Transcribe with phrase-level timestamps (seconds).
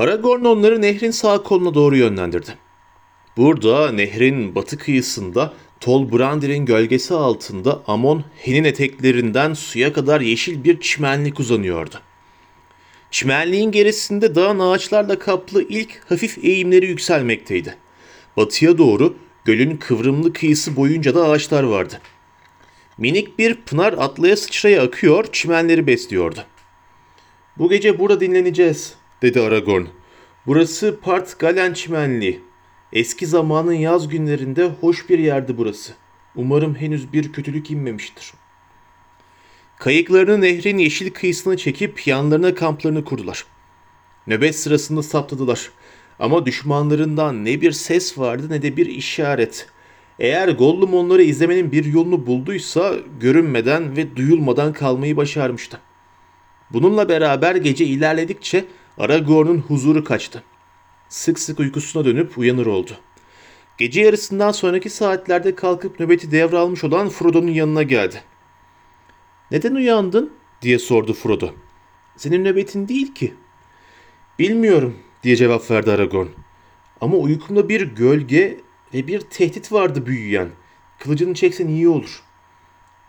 [0.00, 2.54] Aragorn onları nehrin sağ koluna doğru yönlendirdi.
[3.36, 10.80] Burada nehrin batı kıyısında Tol Brandir'in gölgesi altında Amon Hen'in eteklerinden suya kadar yeşil bir
[10.80, 11.94] çimenlik uzanıyordu.
[13.10, 17.76] Çimenliğin gerisinde dağın ağaçlarla kaplı ilk hafif eğimleri yükselmekteydi.
[18.36, 22.00] Batıya doğru gölün kıvrımlı kıyısı boyunca da ağaçlar vardı.
[22.98, 26.44] Minik bir pınar atlaya sıçraya akıyor, çimenleri besliyordu.
[27.58, 29.84] Bu gece burada dinleneceğiz, dedi Aragorn.
[30.46, 32.40] Burası Part Galen çimenliği.
[32.92, 35.92] Eski zamanın yaz günlerinde hoş bir yerdi burası.
[36.36, 38.32] Umarım henüz bir kötülük inmemiştir.
[39.78, 43.44] Kayıklarını nehrin yeşil kıyısına çekip yanlarına kamplarını kurdular.
[44.26, 45.70] Nöbet sırasında saptadılar.
[46.18, 49.66] Ama düşmanlarından ne bir ses vardı ne de bir işaret.
[50.18, 55.80] Eğer Gollum onları izlemenin bir yolunu bulduysa görünmeden ve duyulmadan kalmayı başarmıştı.
[56.70, 58.64] Bununla beraber gece ilerledikçe
[58.98, 60.42] Aragorn'un huzuru kaçtı.
[61.08, 62.92] Sık sık uykusuna dönüp uyanır oldu.
[63.78, 68.22] Gece yarısından sonraki saatlerde kalkıp nöbeti devralmış olan Frodo'nun yanına geldi.
[69.50, 70.32] Neden uyandın?
[70.62, 71.50] diye sordu Frodo.
[72.16, 73.34] Senin nöbetin değil ki.
[74.38, 76.28] Bilmiyorum diye cevap verdi Aragorn.
[77.00, 78.60] Ama uykumda bir gölge
[78.94, 80.48] ve bir tehdit vardı büyüyen.
[80.98, 82.22] Kılıcını çeksen iyi olur.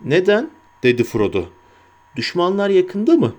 [0.00, 0.50] Neden?
[0.82, 1.44] dedi Frodo.
[2.16, 3.34] Düşmanlar yakında mı?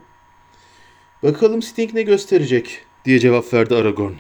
[1.24, 4.14] Bakalım Sting ne gösterecek diye cevap verdi Aragorn.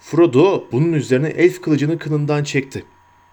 [0.00, 2.84] Frodo bunun üzerine elf kılıcını kınından çekti.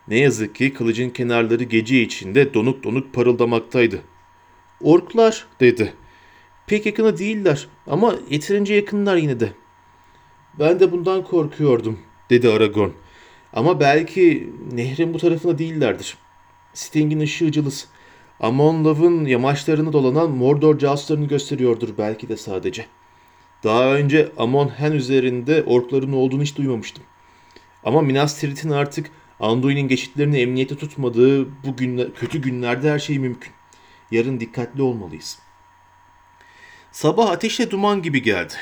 [0.07, 4.01] Ne yazık ki kılıcın kenarları gece içinde donuk donuk parıldamaktaydı.
[4.81, 5.93] Orklar dedi.
[6.67, 9.49] Pek yakını değiller ama yeterince yakınlar yine de.
[10.59, 12.91] Ben de bundan korkuyordum dedi Aragorn.
[13.53, 16.17] Ama belki nehrin bu tarafında değillerdir.
[16.73, 17.88] Sting'in ışığı cılız.
[18.39, 22.85] Amon Love'ın yamaçlarını dolanan Mordor casuslarını gösteriyordur belki de sadece.
[23.63, 27.03] Daha önce Amon Hen üzerinde orkların olduğunu hiç duymamıştım.
[27.83, 33.53] Ama Minas Tirith'in artık Anduin'in geçitlerini emniyete tutmadığı bu günler, kötü günlerde her şey mümkün.
[34.11, 35.39] Yarın dikkatli olmalıyız.
[36.91, 38.53] Sabah ateşle duman gibi geldi.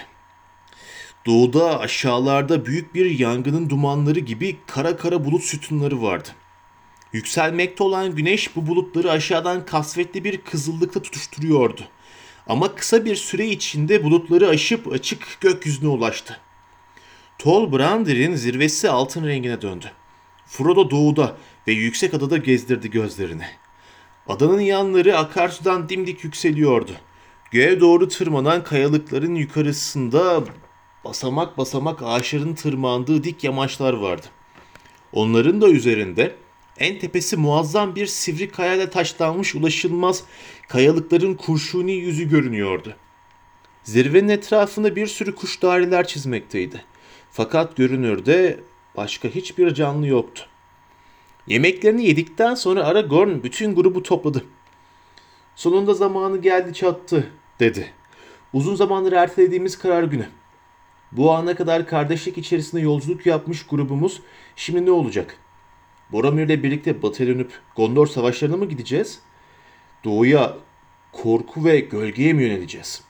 [1.25, 6.29] Doğuda aşağılarda büyük bir yangının dumanları gibi kara kara bulut sütunları vardı.
[7.13, 11.81] Yükselmekte olan güneş bu bulutları aşağıdan kasvetli bir kızıllıkta tutuşturuyordu.
[12.49, 16.39] Ama kısa bir süre içinde bulutları aşıp açık gökyüzüne ulaştı.
[17.39, 19.91] Tol Brandir'in zirvesi altın rengine döndü.
[20.45, 21.37] Frodo doğuda
[21.67, 23.45] ve yüksek adada gezdirdi gözlerini.
[24.27, 26.91] Adanın yanları akarsudan dimdik yükseliyordu.
[27.51, 30.43] Göğe doğru tırmanan kayalıkların yukarısında
[31.05, 34.27] basamak basamak ağaçların tırmandığı dik yamaçlar vardı.
[35.13, 36.35] Onların da üzerinde
[36.79, 40.23] en tepesi muazzam bir sivri kayayla taşlanmış ulaşılmaz
[40.67, 42.95] kayalıkların kurşuni yüzü görünüyordu.
[43.83, 46.83] Zirvenin etrafında bir sürü kuş daireler çizmekteydi.
[47.31, 48.59] Fakat görünürde
[48.97, 50.43] başka hiçbir canlı yoktu.
[51.47, 54.45] Yemeklerini yedikten sonra Aragorn bütün grubu topladı.
[55.55, 57.93] Sonunda zamanı geldi çattı dedi.
[58.53, 60.27] Uzun zamandır ertelediğimiz karar günü.
[61.11, 64.21] Bu ana kadar kardeşlik içerisinde yolculuk yapmış grubumuz
[64.55, 65.37] şimdi ne olacak?
[66.11, 69.19] Boromir'le birlikte batıya dönüp Gondor savaşlarına mı gideceğiz?
[70.03, 70.57] Doğuya
[71.11, 73.03] korku ve gölgeye mi yöneleceğiz?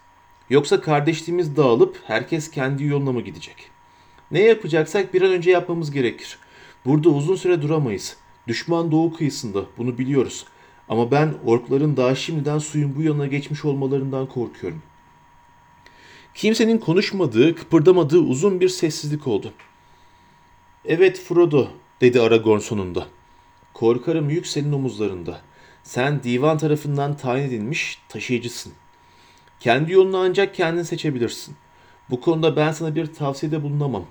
[0.50, 3.70] Yoksa kardeşliğimiz dağılıp herkes kendi yoluna mı gidecek?
[4.32, 6.38] Ne yapacaksak bir an önce yapmamız gerekir.
[6.86, 8.18] Burada uzun süre duramayız.
[8.48, 10.46] Düşman doğu kıyısında bunu biliyoruz.
[10.90, 14.82] Ama ben orkların daha şimdiden suyun bu yanına geçmiş olmalarından korkuyorum.
[16.34, 19.54] Kimsenin konuşmadığı, kıpırdamadığı uzun bir sessizlik oldu.
[20.86, 21.68] Evet Frodo,
[22.02, 23.08] dedi Aragorn sonunda.
[23.74, 25.42] Korkarım yük senin omuzlarında.
[25.84, 28.74] Sen divan tarafından tayin edilmiş taşıyıcısın.
[29.60, 31.56] Kendi yolunu ancak kendin seçebilirsin.
[32.10, 34.06] Bu konuda ben sana bir tavsiyede bulunamam.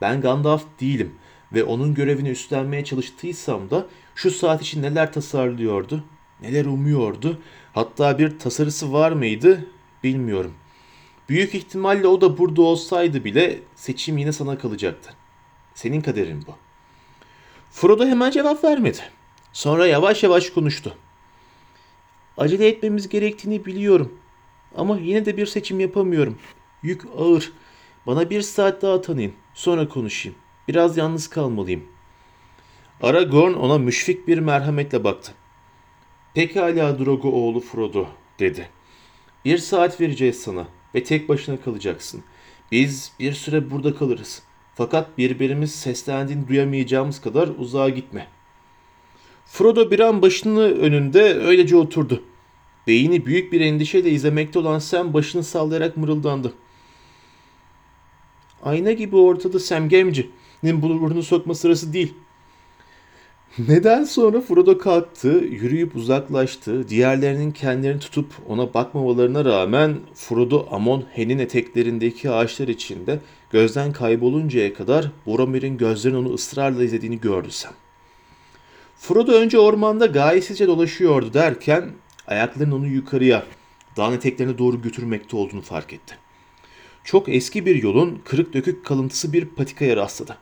[0.00, 1.14] Ben Gandalf değilim
[1.52, 6.04] ve onun görevini üstlenmeye çalıştıysam da şu saat için neler tasarlıyordu,
[6.40, 7.38] neler umuyordu,
[7.72, 9.66] hatta bir tasarısı var mıydı
[10.04, 10.54] bilmiyorum.
[11.28, 15.14] Büyük ihtimalle o da burada olsaydı bile seçim yine sana kalacaktı.
[15.74, 16.63] Senin kaderin bu.
[17.74, 18.98] Frodo hemen cevap vermedi.
[19.52, 20.96] Sonra yavaş yavaş konuştu.
[22.36, 24.18] Acele etmemiz gerektiğini biliyorum.
[24.76, 26.38] Ama yine de bir seçim yapamıyorum.
[26.82, 27.52] Yük ağır.
[28.06, 29.32] Bana bir saat daha tanıyın.
[29.54, 30.38] Sonra konuşayım.
[30.68, 31.84] Biraz yalnız kalmalıyım.
[33.02, 35.32] Aragorn ona müşfik bir merhametle baktı.
[36.34, 38.06] Pekala Drogo oğlu Frodo
[38.38, 38.68] dedi.
[39.44, 42.24] Bir saat vereceğiz sana ve tek başına kalacaksın.
[42.72, 44.42] Biz bir süre burada kalırız.
[44.74, 48.26] Fakat birbirimiz seslendiğini duyamayacağımız kadar uzağa gitme.
[49.46, 52.22] Frodo bir an başını önünde öylece oturdu.
[52.86, 56.52] Beyni büyük bir endişeyle izlemekte olan Sam başını sallayarak mırıldandı.
[58.62, 62.14] ayna gibi ortada Sam Gamgee'nin burnunu sokma sırası değil.
[63.68, 66.88] Neden sonra Frodo kalktı, yürüyüp uzaklaştı.
[66.88, 73.18] Diğerlerinin kendilerini tutup ona bakmamalarına rağmen Frodo Amon Hen'in eteklerindeki ağaçlar içinde
[73.54, 77.72] gözden kayboluncaya kadar Boromir'in gözlerinin onu ısrarla izlediğini gördü Sam.
[78.96, 81.90] Frodo önce ormanda gayesizce dolaşıyordu derken
[82.26, 83.46] ayaklarının onu yukarıya,
[83.96, 86.18] dağın eteklerine doğru götürmekte olduğunu fark etti.
[87.04, 90.38] Çok eski bir yolun kırık dökük kalıntısı bir patikaya rastladı.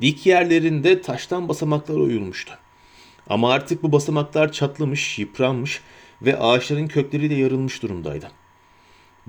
[0.00, 2.58] Dik yerlerinde taştan basamaklar oyulmuştu.
[3.30, 5.80] Ama artık bu basamaklar çatlamış, yıpranmış
[6.22, 8.30] ve ağaçların kökleri de yarılmış durumdaydı.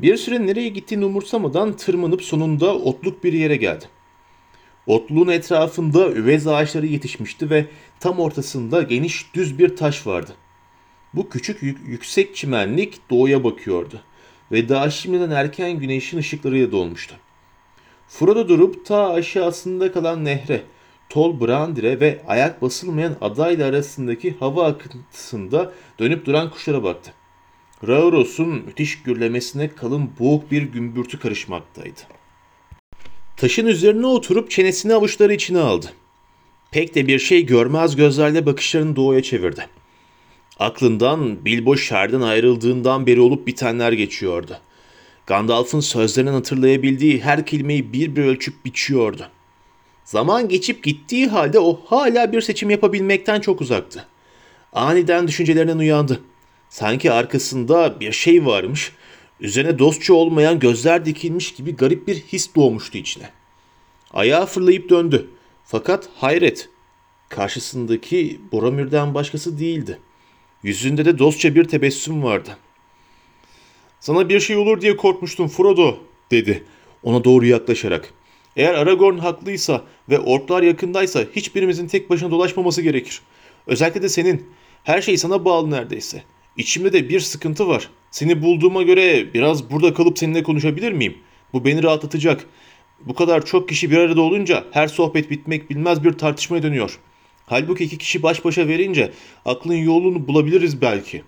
[0.01, 3.85] Bir süre nereye gittiğini umursamadan tırmanıp sonunda otluk bir yere geldi.
[4.87, 7.65] Otluğun etrafında üvez ağaçları yetişmişti ve
[7.99, 10.31] tam ortasında geniş düz bir taş vardı.
[11.13, 14.01] Bu küçük yüksek çimenlik doğuya bakıyordu
[14.51, 17.15] ve daha şimdiden erken güneşin ışıklarıyla dolmuştu.
[18.07, 20.61] Frodo durup ta aşağısında kalan nehre,
[21.09, 27.13] Tol Brandir'e ve ayak basılmayan adayla arasındaki hava akıntısında dönüp duran kuşlara baktı.
[27.87, 31.99] Rauros'un müthiş gürlemesine kalın boğuk bir gümbürtü karışmaktaydı.
[33.37, 35.93] Taşın üzerine oturup çenesini avuçları içine aldı.
[36.71, 39.67] Pek de bir şey görmez gözlerle bakışlarını doğuya çevirdi.
[40.59, 44.59] Aklından Bilbo şerden ayrıldığından beri olup bitenler geçiyordu.
[45.27, 49.29] Gandalf'ın sözlerinden hatırlayabildiği her kelimeyi bir bir ölçüp biçiyordu.
[50.05, 54.07] Zaman geçip gittiği halde o hala bir seçim yapabilmekten çok uzaktı.
[54.73, 56.21] Aniden düşüncelerinden uyandı.
[56.69, 58.91] Sanki arkasında bir şey varmış,
[59.39, 63.29] üzerine dostça olmayan gözler dikilmiş gibi garip bir his doğmuştu içine.
[64.13, 65.29] Ayağa fırlayıp döndü.
[65.65, 66.69] Fakat hayret,
[67.29, 69.99] karşısındaki Boromir'den başkası değildi.
[70.63, 72.57] Yüzünde de dostça bir tebessüm vardı.
[73.99, 75.97] Sana bir şey olur diye korkmuştum Frodo,
[76.31, 76.63] dedi
[77.03, 78.13] ona doğru yaklaşarak.
[78.55, 83.21] Eğer Aragorn haklıysa ve orklar yakındaysa hiçbirimizin tek başına dolaşmaması gerekir.
[83.67, 84.47] Özellikle de senin.
[84.83, 86.23] Her şey sana bağlı neredeyse.
[86.57, 87.89] İçimde de bir sıkıntı var.
[88.11, 91.17] Seni bulduğuma göre biraz burada kalıp seninle konuşabilir miyim?
[91.53, 92.45] Bu beni rahatlatacak.
[93.05, 96.99] Bu kadar çok kişi bir arada olunca her sohbet bitmek bilmez bir tartışmaya dönüyor.
[97.45, 99.11] Halbuki iki kişi baş başa verince
[99.45, 101.23] aklın yolunu bulabiliriz belki.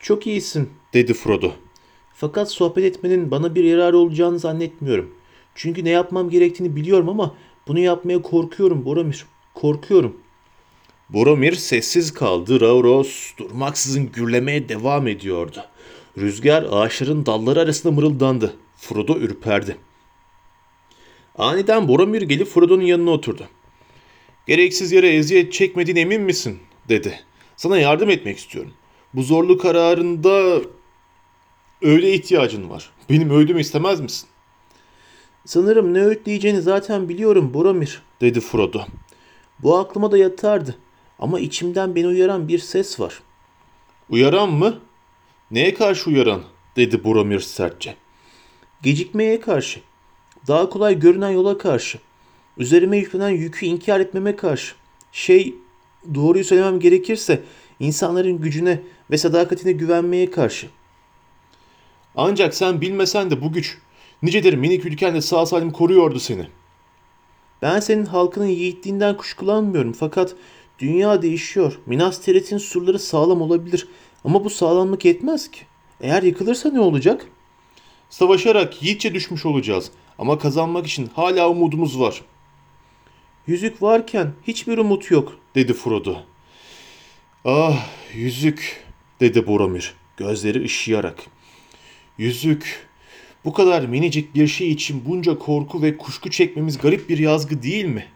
[0.00, 1.52] Çok iyisin dedi Frodo.
[2.14, 5.14] Fakat sohbet etmenin bana bir yararı olacağını zannetmiyorum.
[5.54, 7.34] Çünkü ne yapmam gerektiğini biliyorum ama
[7.68, 9.26] bunu yapmaya korkuyorum Boromir.
[9.54, 10.16] Korkuyorum.
[11.10, 12.60] Boromir sessiz kaldı.
[12.60, 15.64] Rauros durmaksızın gürlemeye devam ediyordu.
[16.18, 18.56] Rüzgar ağaçların dalları arasında mırıldandı.
[18.76, 19.76] Frodo ürperdi.
[21.38, 23.48] Aniden Boromir gelip Frodo'nun yanına oturdu.
[24.46, 26.58] Gereksiz yere eziyet çekmediğin emin misin?
[26.88, 27.20] dedi.
[27.56, 28.72] Sana yardım etmek istiyorum.
[29.14, 30.60] Bu zorlu kararında
[31.82, 32.90] öyle ihtiyacın var.
[33.10, 34.28] Benim öldüğümü istemez misin?
[35.44, 38.80] Sanırım ne öğütleyeceğini zaten biliyorum Boromir, dedi Frodo.
[39.58, 40.76] Bu aklıma da yatardı.
[41.18, 43.22] Ama içimden beni uyaran bir ses var.
[44.10, 44.78] Uyaran mı?
[45.50, 46.42] Neye karşı uyaran?
[46.76, 47.96] dedi Boromir sertçe.
[48.82, 49.80] Gecikmeye karşı.
[50.48, 51.98] Daha kolay görünen yola karşı.
[52.58, 54.74] Üzerime yüklenen yükü inkar etmeme karşı.
[55.12, 55.54] Şey,
[56.14, 57.42] doğruyu söylemem gerekirse
[57.80, 58.80] insanların gücüne
[59.10, 60.68] ve sadakatine güvenmeye karşı.
[62.16, 63.78] Ancak sen bilmesen de bu güç
[64.22, 66.46] nicedir minik ülkende sağ salim koruyordu seni.
[67.62, 70.34] Ben senin halkının yiğitliğinden kuşkulanmıyorum fakat
[70.78, 71.78] dünya değişiyor.
[71.86, 73.88] Minas Tirith'in surları sağlam olabilir
[74.24, 75.60] ama bu sağlamlık yetmez ki.
[76.00, 77.26] Eğer yıkılırsa ne olacak?
[78.10, 82.22] Savaşarak yiğitçe düşmüş olacağız ama kazanmak için hala umudumuz var.
[83.46, 86.16] Yüzük varken hiçbir umut yok dedi Frodo.
[87.44, 88.84] Ah yüzük
[89.20, 91.24] dedi Boromir gözleri ışıyarak.
[92.18, 92.88] Yüzük
[93.44, 97.84] bu kadar minicik bir şey için bunca korku ve kuşku çekmemiz garip bir yazgı değil
[97.84, 98.06] mi?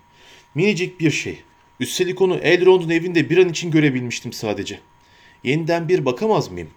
[0.55, 1.43] Minicik bir şey.
[1.81, 4.81] Üstelik onu Elrond'un evinde bir an için görebilmiştim sadece.
[5.45, 6.71] Yeniden bir bakamaz mıyım?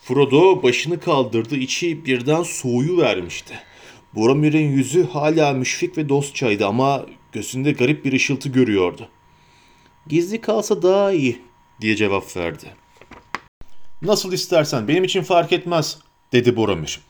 [0.00, 3.54] Frodo başını kaldırdı, içi birden soğuyu vermişti.
[4.14, 9.08] Boromir'in yüzü hala müşfik ve dostçaydı ama gözünde garip bir ışıltı görüyordu.
[10.06, 11.38] Gizli kalsa daha iyi
[11.80, 12.66] diye cevap verdi.
[14.02, 15.98] Nasıl istersen benim için fark etmez
[16.32, 17.00] dedi Boromir.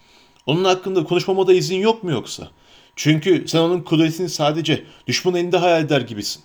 [0.46, 2.50] Onun hakkında konuşmama da izin yok mu yoksa?
[2.96, 6.42] Çünkü sen onun kudretini sadece düşman elinde hayal eder gibisin.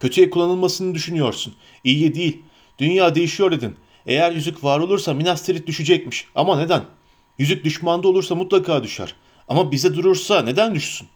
[0.00, 1.54] Kötüye kullanılmasını düşünüyorsun.
[1.84, 2.42] İyiye değil.
[2.78, 3.76] Dünya değişiyor dedin.
[4.06, 6.26] Eğer yüzük var olursa Minas Tirith düşecekmiş.
[6.34, 6.84] Ama neden?
[7.38, 9.14] Yüzük düşmanda olursa mutlaka düşer.
[9.48, 11.08] Ama bize durursa neden düşsün?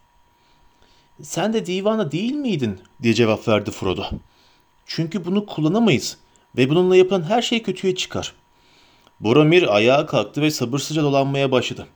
[1.21, 2.79] Sen de divana değil miydin?
[3.01, 4.03] diye cevap verdi Frodo.
[4.85, 6.17] Çünkü bunu kullanamayız
[6.57, 8.33] ve bununla yapılan her şey kötüye çıkar.
[9.19, 11.87] Boromir ayağa kalktı ve sabırsızca dolanmaya başladı.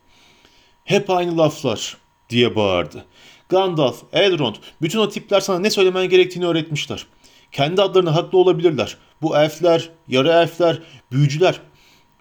[0.83, 1.97] Hep aynı laflar
[2.29, 3.05] diye bağırdı.
[3.49, 7.05] Gandalf, Elrond, bütün o tipler sana ne söylemen gerektiğini öğretmişler.
[7.51, 8.97] Kendi adlarına haklı olabilirler.
[9.21, 10.79] Bu elfler, yarı elfler,
[11.11, 11.61] büyücüler.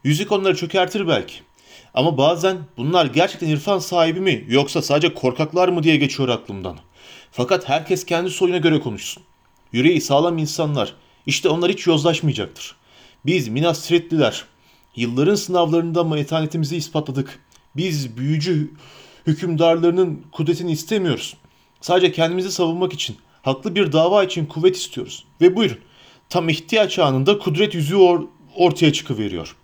[0.05, 1.35] Yüzük onları çökertir belki.
[1.95, 6.79] Ama bazen bunlar gerçekten irfan sahibi mi yoksa sadece korkaklar mı diye geçiyor aklımdan.
[7.31, 9.23] Fakat herkes kendi soyuna göre konuşsun.
[9.73, 10.95] Yüreği sağlam insanlar.
[11.27, 12.77] İşte onlar hiç yozlaşmayacaktır.
[13.27, 14.45] Biz Minas Tirithliler.
[14.97, 17.39] Yılların sınavlarında metanetimizi ispatladık.
[17.77, 18.71] Biz büyücü
[19.27, 21.37] hükümdarlarının kudretini istemiyoruz.
[21.81, 25.25] Sadece kendimizi savunmak için, haklı bir dava için kuvvet istiyoruz.
[25.41, 25.79] Ve buyurun,
[26.29, 29.57] tam ihtiyaç anında kudret yüzüğü or- ortaya çıkıveriyor.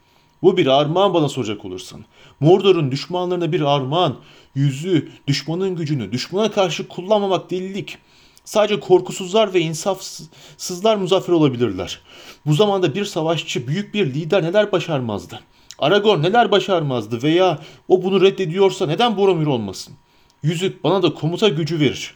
[0.42, 2.04] Bu bir armağan bana soracak olursan.
[2.40, 4.16] Mordor'un düşmanlarına bir armağan,
[4.54, 7.98] yüzüğü, düşmanın gücünü, düşmana karşı kullanmamak delilik.
[8.44, 12.00] Sadece korkusuzlar ve insafsızlar muzaffer olabilirler.
[12.46, 15.40] Bu zamanda bir savaşçı, büyük bir lider neler başarmazdı?
[15.82, 17.58] Aragorn neler başarmazdı veya
[17.88, 19.94] o bunu reddediyorsa neden Boromir olmasın?
[20.42, 22.14] Yüzük bana da komuta gücü verir.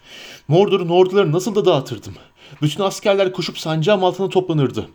[0.49, 2.15] Mordor'un ordularını nasıl da dağıtırdım.
[2.63, 4.89] Bütün askerler koşup sancağım altına toplanırdı.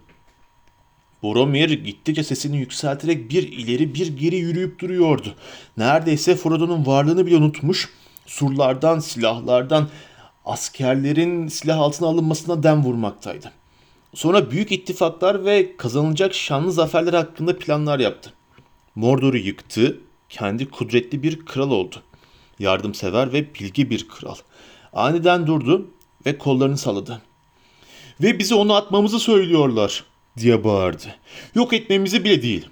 [1.24, 5.36] Boromir gittikçe sesini yükselterek bir ileri bir geri yürüyüp duruyordu.
[5.78, 7.90] Neredeyse Frodo'nun varlığını bile unutmuş,
[8.26, 9.90] surlardan, silahlardan,
[10.46, 13.52] askerlerin silah altına alınmasına dem vurmaktaydı.
[14.14, 18.34] Sonra büyük ittifaklar ve kazanılacak şanlı zaferler hakkında planlar yaptı.
[18.96, 21.96] Mordor'u yıktı, kendi kudretli bir kral oldu.
[22.60, 24.36] Yardımsever ve bilgi bir kral.
[24.94, 25.92] Aniden durdu
[26.26, 27.22] ve kollarını salladı.
[28.22, 30.04] Ve bize onu atmamızı söylüyorlar
[30.38, 31.16] diye bağırdı.
[31.56, 32.68] Yok etmemizi bile değil.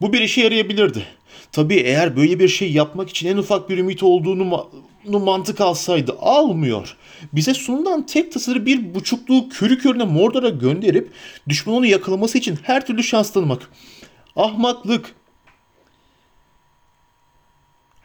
[0.00, 1.06] Bu bir işe yarayabilirdi.
[1.52, 6.16] Tabii eğer böyle bir şey yapmak için en ufak bir ümit olduğunu ma- mantık alsaydı
[6.20, 6.96] almıyor.
[7.32, 11.10] Bize sunulan tek tasarı bir buçukluğu körü körüne Mordor'a gönderip
[11.48, 13.70] düşman yakalaması için her türlü şans tanımak.
[14.36, 15.14] Ahmaklık.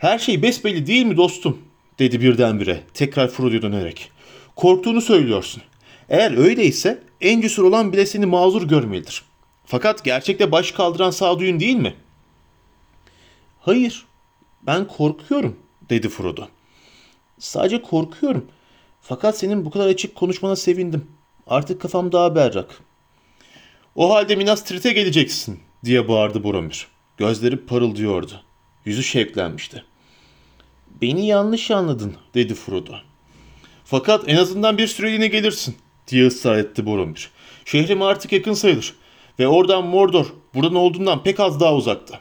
[0.02, 1.62] Her şey besbelli değil mi dostum?
[2.00, 4.12] dedi birdenbire tekrar Frodo'ya dönerek.
[4.56, 5.64] Korktuğunu söylüyorsun.
[6.10, 9.24] Eğer öyleyse en cesur olan bile seni mazur görmelidir.
[9.66, 11.96] Fakat gerçekte baş kaldıran sağduyun değil mi?
[13.60, 14.06] Hayır,
[14.62, 15.58] ben korkuyorum
[15.90, 16.48] dedi Frodo.
[17.40, 18.46] Sadece korkuyorum.
[19.02, 21.08] Fakat senin bu kadar açık konuşmana sevindim.
[21.48, 22.82] Artık kafam daha berrak.
[23.96, 26.88] O halde Minas Tirith'e geleceksin diye bağırdı Boromir.
[27.18, 28.42] Gözleri parıldıyordu.
[28.86, 29.91] Yüzü şevklenmişti.
[31.02, 32.94] Beni yanlış anladın dedi Frodo.
[33.86, 35.76] Fakat en azından bir süreliğine gelirsin
[36.08, 37.32] diye ısrar etti Boromir.
[37.66, 38.96] Şehrim artık yakın sayılır
[39.40, 42.20] ve oradan Mordor buradan olduğundan pek az daha uzakta.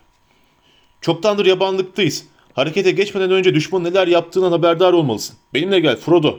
[1.01, 2.25] Çoktandır yabanlıktayız.
[2.53, 5.37] Harekete geçmeden önce düşmanın neler yaptığından haberdar olmalısın.
[5.55, 6.39] Benimle gel Frodo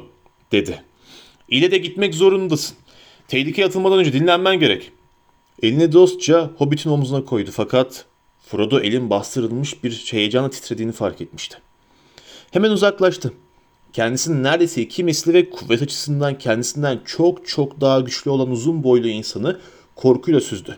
[0.52, 0.84] dedi.
[1.50, 2.78] İle de gitmek zorundasın.
[3.28, 4.92] Tehlikeye atılmadan önce dinlenmen gerek.
[5.64, 8.06] Elini dostça Hobbit'in omzuna koydu fakat
[8.48, 11.58] Frodo elin bastırılmış bir heyecanla titrediğini fark etmişti.
[12.52, 13.34] Hemen uzaklaştı.
[13.94, 19.08] Kendisinin neredeyse iki misli ve kuvvet açısından kendisinden çok çok daha güçlü olan uzun boylu
[19.08, 19.60] insanı
[19.96, 20.78] korkuyla süzdü.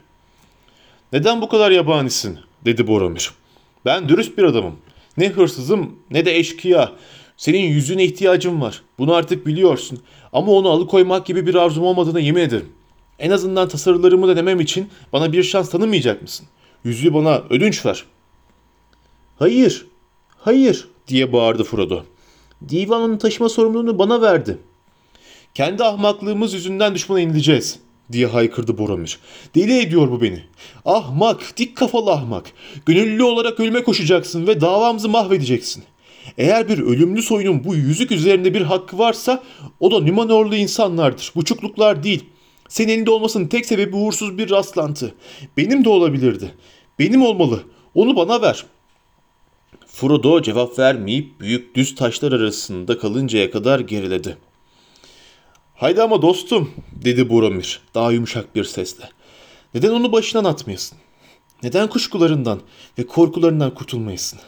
[1.13, 2.39] Neden bu kadar yabanisin?
[2.65, 3.31] dedi Boromir.
[3.85, 4.75] Ben dürüst bir adamım.
[5.17, 6.91] Ne hırsızım ne de eşkıya.
[7.37, 8.81] Senin yüzüne ihtiyacım var.
[8.97, 9.99] Bunu artık biliyorsun.
[10.33, 12.69] Ama onu alıkoymak gibi bir arzum olmadığına yemin ederim.
[13.19, 16.47] En azından tasarılarımı denemem için bana bir şans tanımayacak mısın?
[16.83, 18.05] Yüzüğü bana ödünç ver.
[19.39, 19.85] Hayır,
[20.43, 22.03] hayır diye bağırdı Frodo.
[22.69, 24.57] Divanın taşıma sorumluluğunu bana verdi.
[25.53, 27.79] Kendi ahmaklığımız yüzünden düşmana inileceğiz
[28.11, 29.19] diye haykırdı Boromir.
[29.55, 30.43] Deli ediyor bu beni.
[30.85, 32.45] Ahmak, dik kafalı ahmak.
[32.85, 35.83] Gönüllü olarak ölüme koşacaksın ve davamızı mahvedeceksin.
[36.37, 39.43] Eğer bir ölümlü soyunun bu yüzük üzerinde bir hakkı varsa
[39.79, 41.31] o da Nümenorlu insanlardır.
[41.35, 42.23] Buçukluklar değil.
[42.69, 45.15] Senin elinde olmasının tek sebebi uğursuz bir rastlantı.
[45.57, 46.53] Benim de olabilirdi.
[46.99, 47.63] Benim olmalı.
[47.95, 48.65] Onu bana ver.
[49.93, 54.37] Frodo cevap vermeyip büyük düz taşlar arasında kalıncaya kadar geriledi.
[55.75, 59.09] Haydi ama dostum dedi Boromir daha yumuşak bir sesle.
[59.73, 60.97] Neden onu başından atmayasın?
[61.63, 62.61] Neden kuşkularından
[62.99, 64.39] ve korkularından kurtulmayasın?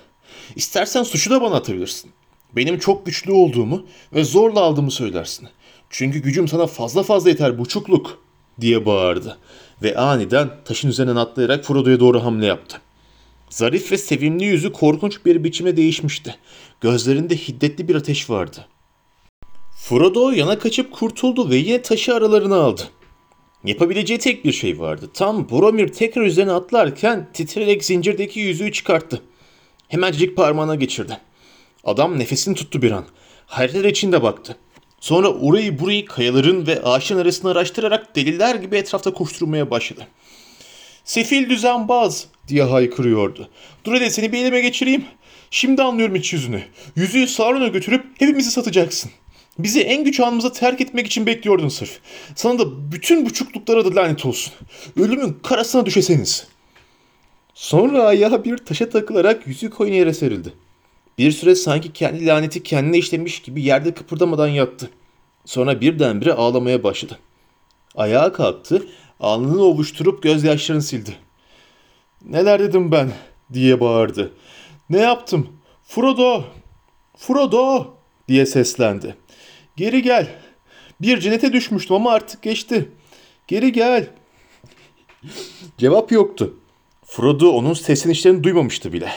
[0.55, 2.11] İstersen suçu da bana atabilirsin.
[2.55, 5.49] Benim çok güçlü olduğumu ve zorla aldığımı söylersin.
[5.89, 8.19] Çünkü gücüm sana fazla fazla yeter buçukluk
[8.61, 9.37] diye bağırdı.
[9.83, 12.81] Ve aniden taşın üzerinden atlayarak Frodo'ya doğru hamle yaptı.
[13.49, 16.35] Zarif ve sevimli yüzü korkunç bir biçime değişmişti.
[16.81, 18.67] Gözlerinde hiddetli bir ateş vardı.
[19.77, 22.81] Frodo yana kaçıp kurtuldu ve yine taşı aralarına aldı.
[23.63, 25.09] Yapabileceği tek bir şey vardı.
[25.13, 29.21] Tam Boromir tekrar üzerine atlarken titreyerek zincirdeki yüzüğü çıkarttı.
[29.87, 31.17] Hemencik parmağına geçirdi.
[31.83, 33.05] Adam nefesini tuttu bir an.
[33.45, 34.57] Hayretler içinde baktı.
[34.99, 40.07] Sonra orayı burayı kayaların ve ağaçların arasını araştırarak deliler gibi etrafta koşturmaya başladı.
[41.03, 43.49] Sefil düzenbaz diye haykırıyordu.
[43.85, 45.05] Dur hele seni bir elime geçireyim.
[45.51, 46.63] Şimdi anlıyorum iç yüzünü.
[46.95, 49.11] Yüzüğü Sauron'a götürüp hepimizi satacaksın.
[49.59, 51.99] Bizi en güç anımıza terk etmek için bekliyordun sırf.
[52.35, 54.53] Sana da bütün buçukluklara da lanet olsun.
[54.99, 56.47] Ölümün karasına düşeseniz.
[57.53, 60.53] Sonra ayağı bir taşa takılarak yüzük oyun yere serildi.
[61.17, 64.89] Bir süre sanki kendi laneti kendine işlemiş gibi yerde kıpırdamadan yattı.
[65.45, 67.19] Sonra birdenbire ağlamaya başladı.
[67.95, 68.87] Ayağa kalktı,
[69.19, 71.24] alnını ovuşturup gözyaşlarını sildi.
[72.29, 73.11] Neler dedim ben
[73.53, 74.33] diye bağırdı.
[74.89, 75.47] Ne yaptım?
[75.83, 76.43] Frodo!
[77.17, 77.93] Frodo!
[78.27, 79.15] diye seslendi.
[79.75, 80.27] Geri gel.
[81.01, 82.89] Bir cennete düşmüştüm ama artık geçti.
[83.47, 84.07] Geri gel.
[85.77, 86.53] Cevap yoktu.
[87.05, 89.11] Frodo onun sesini işlerini duymamıştı bile.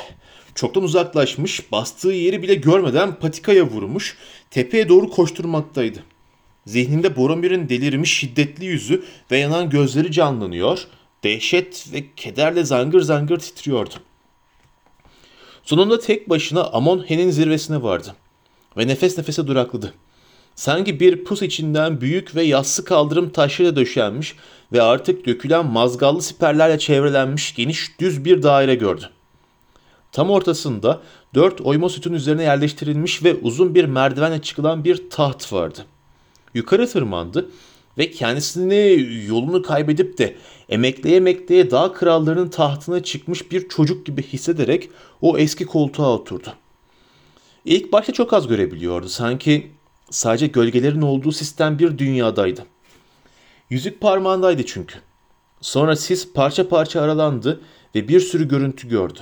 [0.55, 4.17] Çoktan uzaklaşmış, bastığı yeri bile görmeden patikaya vurmuş,
[4.51, 5.99] tepeye doğru koşturmaktaydı.
[6.67, 10.87] Zihninde Boromir'in delirmiş şiddetli yüzü ve yanan gözleri canlanıyor,
[11.25, 13.95] dehşet ve kederle zangır zangır titriyordu.
[15.63, 18.15] Sonunda tek başına Amon-Hen'in zirvesine vardı
[18.77, 19.95] ve nefes nefese durakladı.
[20.55, 24.35] Sanki bir pus içinden büyük ve yassı kaldırım taşıyla döşenmiş
[24.73, 29.11] ve artık dökülen mazgallı siperlerle çevrelenmiş geniş düz bir daire gördü.
[30.13, 31.01] Tam ortasında
[31.35, 35.87] dört oyma sütun üzerine yerleştirilmiş ve uzun bir merdivenle çıkılan bir taht vardı.
[36.55, 37.51] Yukarı tırmandı
[37.99, 40.37] ve kendisini yolunu kaybedip de
[40.69, 44.91] emekleye emekleye dağ krallarının tahtına çıkmış bir çocuk gibi hissederek
[45.21, 46.55] o eski koltuğa oturdu.
[47.65, 49.09] İlk başta çok az görebiliyordu.
[49.09, 49.71] Sanki
[50.11, 52.67] sadece gölgelerin olduğu sistem bir dünyadaydı.
[53.71, 54.99] Yüzük parmağındaydı çünkü.
[55.61, 57.61] Sonra sis parça parça aralandı
[57.95, 59.21] ve bir sürü görüntü gördü.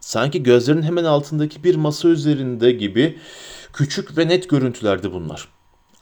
[0.00, 3.18] Sanki gözlerinin hemen altındaki bir masa üzerinde gibi
[3.72, 5.48] küçük ve net görüntülerdi bunlar.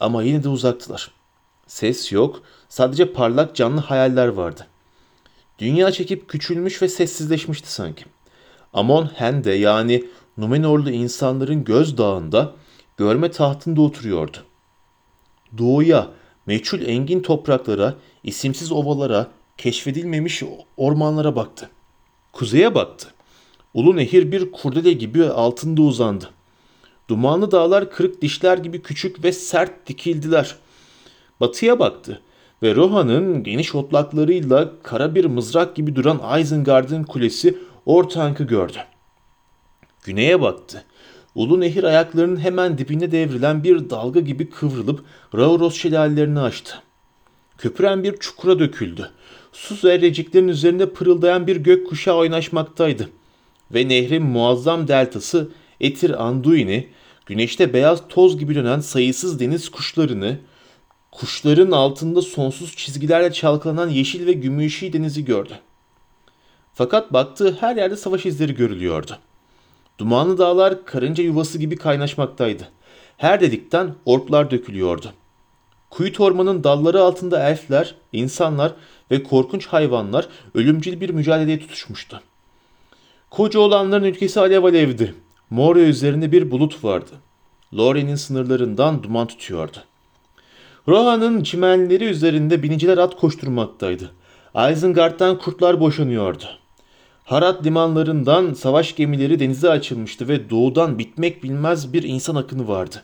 [0.01, 1.11] Ama yine de uzaktılar.
[1.67, 4.67] Ses yok, sadece parlak canlı hayaller vardı.
[5.59, 8.05] Dünya çekip küçülmüş ve sessizleşmişti sanki.
[8.73, 10.05] Amon Hende yani
[10.39, 12.53] Numenorlu insanların göz dağında
[12.97, 14.37] görme tahtında oturuyordu.
[15.59, 16.11] Doğuya,
[16.47, 20.43] meçhul engin topraklara, isimsiz ovalara, keşfedilmemiş
[20.77, 21.71] ormanlara baktı.
[22.33, 23.09] Kuzeye baktı.
[23.75, 26.31] Ulu nehir bir kurdele gibi altında uzandı.
[27.09, 30.57] Dumanlı dağlar kırık dişler gibi küçük ve sert dikildiler.
[31.41, 32.21] Batıya baktı
[32.63, 38.79] ve Rohan'ın geniş otlaklarıyla kara bir mızrak gibi duran Isengard'ın kulesi Ortank'ı gördü.
[40.05, 40.85] Güneye baktı.
[41.35, 46.83] Ulu nehir ayaklarının hemen dibine devrilen bir dalga gibi kıvrılıp Rauros şelalelerini açtı.
[47.59, 49.11] Köpüren bir çukura döküldü.
[49.53, 53.09] Su zerreciklerin üzerinde pırıldayan bir gök kuşağı oynaşmaktaydı.
[53.75, 55.49] Ve nehrin muazzam deltası
[55.81, 56.89] Etir Anduin'i,
[57.27, 60.39] güneşte beyaz toz gibi dönen sayısız deniz kuşlarını,
[61.15, 65.59] kuşların altında sonsuz çizgilerle çalkalanan yeşil ve gümüşi denizi gördü.
[66.75, 69.19] Fakat baktığı her yerde savaş izleri görülüyordu.
[69.99, 72.69] Dumanlı dağlar karınca yuvası gibi kaynaşmaktaydı.
[73.17, 75.13] Her dedikten orklar dökülüyordu.
[75.91, 78.73] Kuyut ormanın dalları altında elfler, insanlar
[79.11, 82.21] ve korkunç hayvanlar ölümcül bir mücadeleye tutuşmuştu.
[83.31, 85.15] Koca olanların ülkesi alev alevdi.
[85.51, 87.11] Moria üzerinde bir bulut vardı.
[87.77, 89.79] Lorie'nin sınırlarından duman tutuyordu.
[90.89, 94.11] Rohan'ın çimenleri üzerinde biniciler at koşturmaktaydı.
[94.73, 96.45] Isengard'dan kurtlar boşanıyordu.
[97.25, 103.03] Harat limanlarından savaş gemileri denize açılmıştı ve doğudan bitmek bilmez bir insan akını vardı.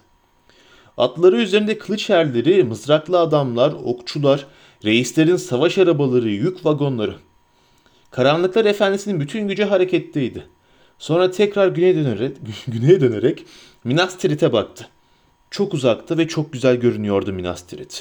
[0.97, 4.47] Atları üzerinde kılıç erleri, mızraklı adamlar, okçular,
[4.85, 7.15] reislerin savaş arabaları, yük vagonları.
[8.11, 10.47] Karanlıklar efendisinin bütün gücü hareketteydi.
[10.99, 13.45] Sonra tekrar güneye dönerek, güneye dönerek
[13.85, 14.89] Minas Tirith'e baktı.
[15.51, 18.01] Çok uzakta ve çok güzel görünüyordu Minas Tirith.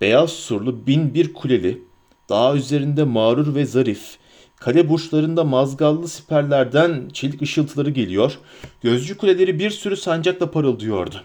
[0.00, 1.82] Beyaz surlu bin bir kuleli,
[2.28, 4.18] dağ üzerinde mağrur ve zarif,
[4.56, 8.38] Kale burçlarında mazgallı siperlerden çelik ışıltıları geliyor.
[8.82, 11.22] Gözcü kuleleri bir sürü sancakla parıldıyordu.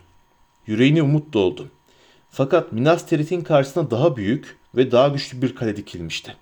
[0.68, 1.68] Yüreğine umut doldu.
[2.30, 6.36] Fakat Minas Tirith'in karşısına daha büyük ve daha güçlü bir kale dikilmişti.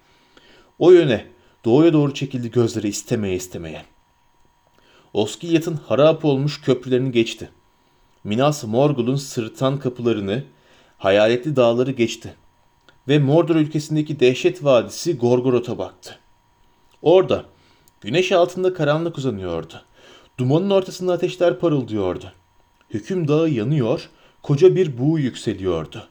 [0.79, 1.25] O yöne,
[1.65, 3.85] doğuya doğru çekildi gözleri istemeye istemeye.
[5.13, 7.49] Oskilyat'ın harap olmuş köprülerini geçti.
[8.23, 10.43] Minas Morgul'un sırtan kapılarını,
[10.97, 12.33] hayaletli dağları geçti.
[13.07, 16.19] Ve Mordor ülkesindeki dehşet vadisi Gorgoroth'a baktı.
[17.01, 17.45] Orada
[18.01, 19.81] güneş altında karanlık uzanıyordu.
[20.37, 22.33] Dumanın ortasında ateşler parıldıyordu.
[22.89, 24.09] Hüküm dağı yanıyor,
[24.43, 26.07] koca bir buğu yükseliyordu.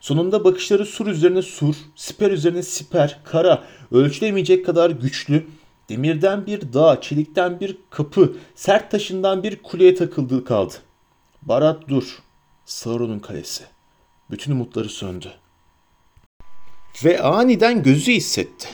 [0.00, 5.46] Sonunda bakışları sur üzerine sur, siper üzerine siper, kara, ölçülemeyecek kadar güçlü,
[5.88, 10.74] demirden bir dağ, çelikten bir kapı, sert taşından bir kuleye takıldı kaldı.
[11.42, 12.18] Barat dur,
[12.64, 13.64] Sauron'un kalesi.
[14.30, 15.32] Bütün umutları söndü.
[17.04, 18.68] Ve aniden gözü hissetti.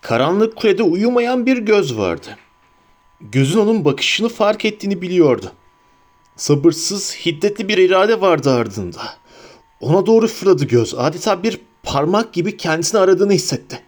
[0.00, 2.38] Karanlık kulede uyumayan bir göz vardı.
[3.20, 5.52] Gözün onun bakışını fark ettiğini biliyordu.
[6.36, 9.02] Sabırsız, hiddetli bir irade vardı ardında.
[9.80, 10.94] Ona doğru fırladı göz.
[10.94, 13.82] Adeta bir parmak gibi kendisini aradığını hissetti.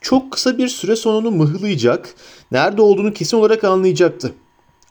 [0.00, 2.14] Çok kısa bir süre sonra onu mıhlayacak,
[2.52, 4.34] nerede olduğunu kesin olarak anlayacaktı.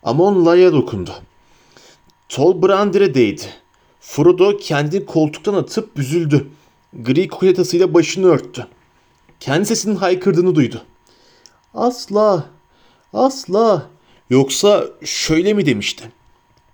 [0.04, 1.12] Amon La'ya dokundu.
[2.32, 3.42] Tolbrandir'e değdi.
[4.00, 6.48] Frodo kendini koltuktan atıp büzüldü.
[6.94, 8.68] Gri kuletasıyla başını örttü.
[9.40, 10.82] Kendi sesinin haykırdığını duydu.
[11.74, 12.46] Asla,
[13.14, 13.90] asla.
[14.30, 16.12] Yoksa şöyle mi demişti?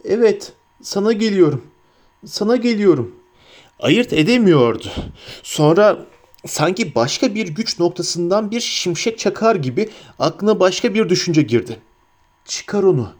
[0.05, 1.61] Evet, sana geliyorum.
[2.25, 3.15] Sana geliyorum.
[3.79, 4.87] Ayırt edemiyordu.
[5.43, 6.05] Sonra
[6.45, 9.89] sanki başka bir güç noktasından bir şimşek çakar gibi
[10.19, 11.79] aklına başka bir düşünce girdi.
[12.45, 13.13] Çıkar onu.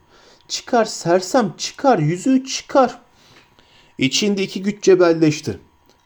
[0.47, 2.99] Çıkar sersem çıkar yüzüğü çıkar.
[3.97, 5.59] İçinde iki güç cebelleşti.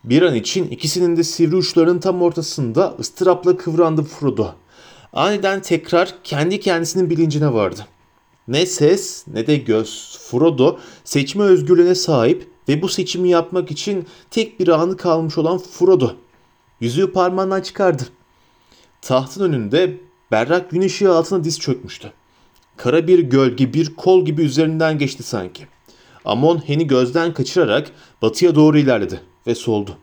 [0.03, 4.53] Bir an için ikisinin de sivri uçlarının tam ortasında ıstırapla kıvrandı Frodo.
[5.13, 7.87] Aniden tekrar kendi kendisinin bilincine vardı.
[8.47, 10.19] Ne ses ne de göz.
[10.21, 16.11] Frodo seçme özgürlüğüne sahip ve bu seçimi yapmak için tek bir anı kalmış olan Frodo.
[16.79, 18.03] Yüzüğü parmağından çıkardı.
[19.01, 19.97] Tahtın önünde
[20.31, 22.13] berrak gün ışığı altına diz çökmüştü.
[22.83, 25.67] Kara bir gölge bir kol gibi üzerinden geçti sanki.
[26.25, 27.91] Amon Hen'i gözden kaçırarak
[28.21, 29.97] batıya doğru ilerledi ve soldu.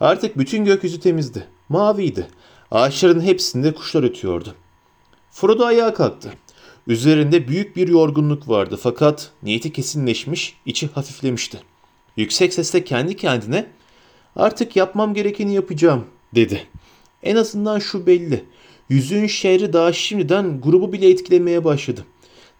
[0.00, 1.46] Artık bütün gökyüzü temizdi.
[1.68, 2.26] Maviydi.
[2.70, 4.54] Ağaçların hepsinde kuşlar ötüyordu.
[5.30, 6.32] Frodo ayağa kalktı.
[6.86, 11.58] Üzerinde büyük bir yorgunluk vardı fakat niyeti kesinleşmiş, içi hafiflemişti.
[12.16, 13.66] Yüksek sesle kendi kendine
[14.36, 16.04] artık yapmam gerekeni yapacağım
[16.34, 16.66] dedi.
[17.22, 18.44] En azından şu belli.
[18.88, 22.04] Yüzüğün şehri daha şimdiden grubu bile etkilemeye başladı.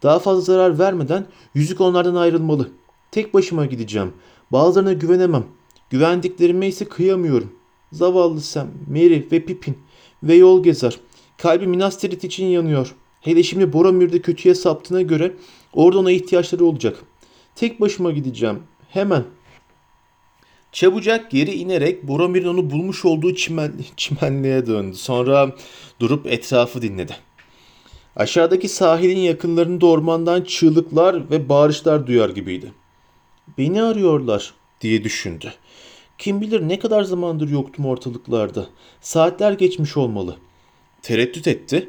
[0.02, 2.70] Daha fazla zarar vermeden yüzük onlardan ayrılmalı.
[3.10, 4.12] Tek başıma gideceğim.
[4.52, 5.44] Bazılarına güvenemem.
[5.90, 7.52] Güvendiklerime ise kıyamıyorum.
[7.92, 9.78] Zavallı Sam, Mary ve Pippin
[10.22, 11.00] ve yol gezer.
[11.38, 12.94] Kalbi Minas Tirith için yanıyor.
[13.20, 15.32] Hele şimdi Boromir'de kötüye saptığına göre
[15.72, 16.96] orada ona ihtiyaçları olacak.
[17.54, 18.58] Tek başıma gideceğim.
[18.90, 19.24] Hemen.
[20.76, 24.96] Çabucak geri inerek Boromir'in onu bulmuş olduğu çimen, çimenliğe döndü.
[24.96, 25.56] Sonra
[26.00, 27.16] durup etrafı dinledi.
[28.16, 32.72] Aşağıdaki sahilin yakınlarında ormandan çığlıklar ve bağırışlar duyar gibiydi.
[33.58, 35.52] Beni arıyorlar diye düşündü.
[36.18, 38.66] Kim bilir ne kadar zamandır yoktum ortalıklarda.
[39.00, 40.36] Saatler geçmiş olmalı.
[41.02, 41.88] Tereddüt etti.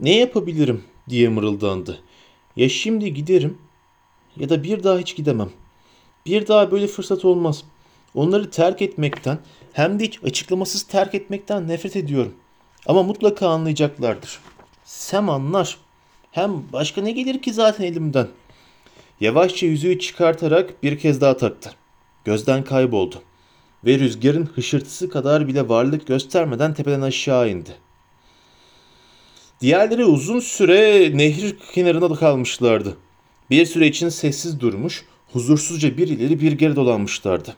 [0.00, 1.98] Ne yapabilirim diye mırıldandı.
[2.56, 3.58] Ya şimdi giderim
[4.36, 5.50] ya da bir daha hiç gidemem.
[6.26, 7.64] Bir daha böyle fırsat olmaz.
[8.14, 9.38] Onları terk etmekten
[9.72, 12.34] hem de hiç açıklamasız terk etmekten nefret ediyorum.
[12.86, 14.38] Ama mutlaka anlayacaklardır.
[14.84, 15.78] Sem anlar.
[16.30, 18.28] Hem başka ne gelir ki zaten elimden.
[19.20, 21.72] Yavaşça yüzüğü çıkartarak bir kez daha taktı.
[22.24, 23.22] Gözden kayboldu.
[23.84, 27.76] Ve rüzgarın hışırtısı kadar bile varlık göstermeden tepeden aşağı indi.
[29.60, 32.96] Diğerleri uzun süre nehir kenarında da kalmışlardı.
[33.50, 37.56] Bir süre için sessiz durmuş, huzursuzca bir ileri bir geri dolanmışlardı.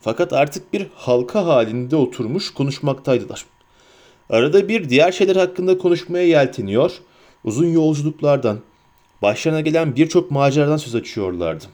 [0.00, 3.44] Fakat artık bir halka halinde oturmuş konuşmaktaydılar.
[4.30, 6.92] Arada bir diğer şeyler hakkında konuşmaya yelteniyor,
[7.44, 8.58] uzun yolculuklardan,
[9.22, 11.64] başlarına gelen birçok maceradan söz açıyorlardı.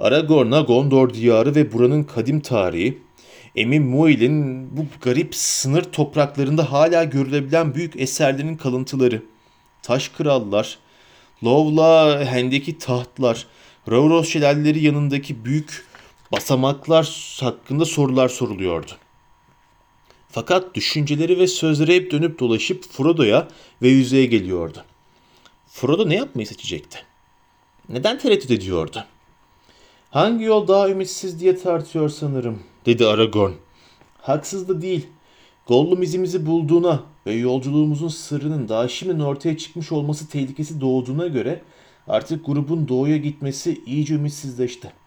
[0.00, 2.98] Aragorn'a Gondor diyarı ve buranın kadim tarihi,
[3.56, 9.22] Emin Muil'in bu garip sınır topraklarında hala görülebilen büyük eserlerin kalıntıları,
[9.82, 10.78] taş krallar,
[11.44, 13.46] Lovla hendeki tahtlar,
[13.90, 15.84] Rauros şelaleleri yanındaki büyük
[16.36, 18.90] basamaklar hakkında sorular soruluyordu.
[20.28, 23.48] Fakat düşünceleri ve sözleri hep dönüp dolaşıp Frodo'ya
[23.82, 24.84] ve yüzeye geliyordu.
[25.66, 26.98] Frodo ne yapmayı seçecekti?
[27.88, 29.04] Neden tereddüt ediyordu?
[30.10, 33.52] Hangi yol daha ümitsiz diye tartıyor sanırım, dedi Aragorn.
[34.20, 35.06] Haksız da değil.
[35.66, 41.62] Gollum izimizi bulduğuna ve yolculuğumuzun sırrının daha şimdiden ortaya çıkmış olması tehlikesi doğduğuna göre
[42.08, 45.03] artık grubun doğuya gitmesi iyice ümitsizleşti.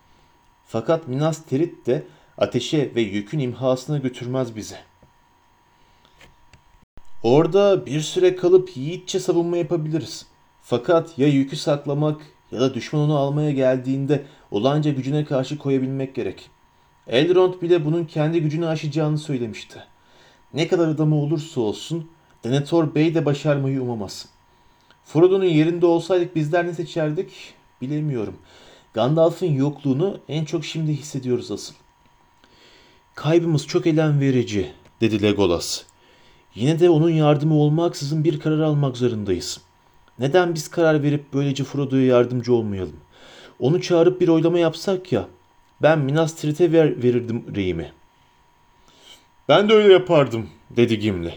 [0.68, 2.04] Fakat Minas Tirith de
[2.38, 4.76] ateşe ve yükün imhasına götürmez bizi.
[7.24, 10.26] Orada bir süre kalıp yiğitçe savunma yapabiliriz.
[10.62, 16.50] Fakat ya yükü saklamak ya da düşman onu almaya geldiğinde olanca gücüne karşı koyabilmek gerek.
[17.08, 19.84] Elrond bile bunun kendi gücünü aşacağını söylemişti.
[20.54, 22.10] Ne kadar adamı olursa olsun
[22.44, 24.30] Denethor Bey de başarmayı umamaz.
[25.06, 28.36] Frodo'nun yerinde olsaydık bizler ne seçerdik bilemiyorum.
[28.94, 31.74] Gandalf'ın yokluğunu en çok şimdi hissediyoruz asıl.
[33.16, 34.72] Kaybımız çok elem verici
[35.02, 35.84] dedi Legolas.
[36.56, 39.62] Yine de onun yardımı olmaksızın bir karar almak zorundayız.
[40.20, 42.96] Neden biz karar verip böylece Frodo'ya yardımcı olmayalım?
[43.60, 45.28] Onu çağırıp bir oylama yapsak ya.
[45.82, 47.92] Ben Minas Tirith'e ver, verirdim reyimi.
[49.50, 51.34] Ben de öyle yapardım dedi Gimli.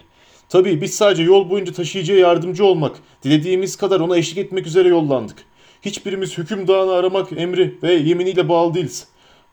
[0.49, 5.37] Tabii biz sadece yol boyunca taşıyıcıya yardımcı olmak, dilediğimiz kadar ona eşlik etmek üzere yollandık.
[5.83, 9.09] Hiçbirimiz hüküm dağını aramak emri ve yeminiyle bağlı değiliz.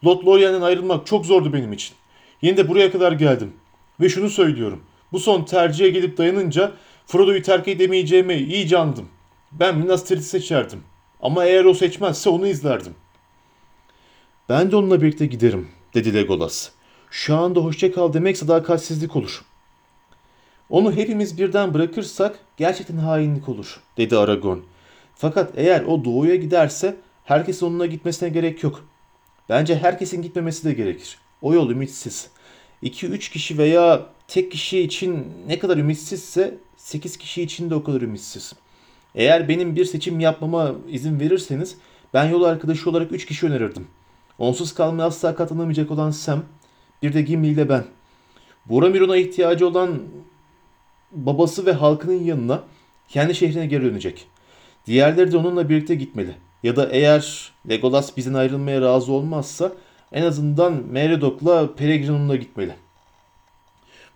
[0.05, 1.95] Lothlorien'den ayrılmak çok zordu benim için.
[2.41, 3.53] Yine de buraya kadar geldim.
[3.99, 4.81] Ve şunu söylüyorum.
[5.11, 6.71] Bu son tercihe gelip dayanınca
[7.05, 9.09] Frodo'yu terk edemeyeceğimi iyice anladım.
[9.51, 10.83] Ben Minas Tirith'i seçerdim.
[11.21, 12.95] Ama eğer o seçmezse onu izlerdim.
[14.49, 16.69] Ben de onunla birlikte giderim, dedi Legolas.
[17.11, 19.41] Şu anda hoşça kal demek sadakatsizlik olur.
[20.69, 24.59] Onu hepimiz birden bırakırsak gerçekten hainlik olur, dedi Aragorn.
[25.17, 28.85] Fakat eğer o doğuya giderse herkesin onunla gitmesine gerek yok.
[29.49, 31.17] Bence herkesin gitmemesi de gerekir.
[31.41, 32.29] O yol ümitsiz.
[32.83, 38.01] 2-3 kişi veya tek kişi için ne kadar ümitsizse 8 kişi için de o kadar
[38.01, 38.53] ümitsiz.
[39.15, 41.77] Eğer benim bir seçim yapmama izin verirseniz
[42.13, 43.87] ben yol arkadaşı olarak 3 kişi önerirdim.
[44.39, 46.43] Onsuz kalmaya asla katılamayacak olan Sam,
[47.03, 47.83] bir de Gimli ile ben.
[48.65, 49.99] Boromir ona ihtiyacı olan
[51.11, 52.63] babası ve halkının yanına
[53.07, 54.27] kendi şehrine geri dönecek.
[54.87, 56.35] Diğerleri de onunla birlikte gitmeli.
[56.63, 59.71] Ya da eğer Legolas bizden ayrılmaya razı olmazsa
[60.11, 62.75] en azından Meredok'la Peregrin onunla gitmeli.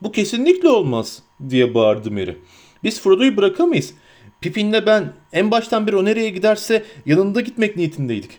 [0.01, 2.37] Bu kesinlikle olmaz diye bağırdı Merry.
[2.83, 3.93] Biz Frodo'yu bırakamayız.
[4.41, 8.31] Pippin'le ben en baştan beri o nereye giderse yanında gitmek niyetindeydik.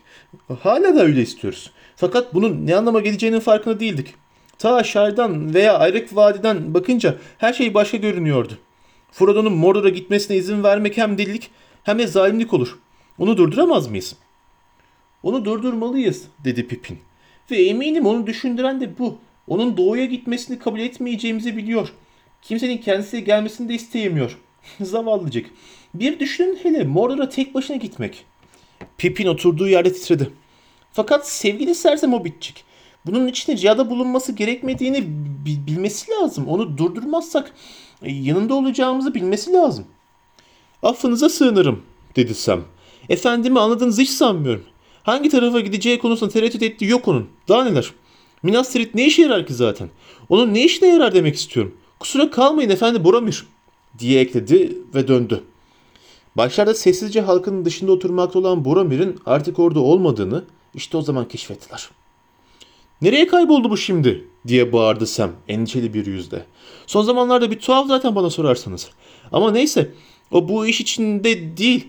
[0.59, 1.71] Hala da öyle istiyoruz.
[1.95, 4.13] Fakat bunun ne anlama geleceğinin farkında değildik.
[4.57, 8.53] Ta aşağıdan veya Ayrık Vadi'den bakınca her şey başka görünüyordu.
[9.11, 11.51] Frodo'nun Mordor'a gitmesine izin vermek hem delilik
[11.83, 12.79] hem de zalimlik olur.
[13.17, 14.15] Onu durduramaz mıyız?
[15.23, 16.99] Onu durdurmalıyız dedi Pippin.
[17.51, 19.17] Ve eminim onu düşündüren de bu.
[19.47, 21.93] Onun doğuya gitmesini kabul etmeyeceğimizi biliyor.
[22.41, 24.37] Kimsenin kendisiyle gelmesini de isteyemiyor.
[24.81, 25.49] Zavallıcık.
[25.93, 28.25] Bir düşünün hele Mordor'a tek başına gitmek.
[28.97, 30.29] Pippin oturduğu yerde titredi.
[30.91, 32.63] Fakat sevgili sersem o bitçik.
[33.05, 35.03] Bunun için ricada bulunması gerekmediğini
[35.45, 36.47] bi- bilmesi lazım.
[36.47, 37.53] Onu durdurmazsak
[38.01, 39.85] e, yanında olacağımızı bilmesi lazım.
[40.83, 41.81] Affınıza sığınırım
[42.15, 42.61] dedi Sam.
[43.09, 44.63] Efendimi anladığınızı hiç sanmıyorum.
[45.03, 47.27] Hangi tarafa gideceği konusunda tereddüt ettiği yok onun.
[47.47, 47.91] Daha neler?
[48.43, 49.89] Minas Tirith ne işe yarar ki zaten?
[50.29, 51.75] Onun ne işine yarar demek istiyorum.
[51.99, 53.45] Kusura kalmayın efendi Boromir
[53.99, 55.43] diye ekledi ve döndü.
[56.37, 60.43] Başlarda sessizce halkın dışında oturmakta olan Boromir'in artık orada olmadığını
[60.73, 61.89] işte o zaman keşfettiler.
[63.01, 64.27] Nereye kayboldu bu şimdi?
[64.47, 66.45] diye bağırdı Sam endişeli bir yüzle.
[66.87, 68.89] Son zamanlarda bir tuhaf zaten bana sorarsanız.
[69.31, 69.91] Ama neyse
[70.33, 71.87] bu iş içinde değil.